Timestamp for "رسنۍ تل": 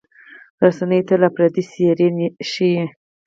0.63-1.21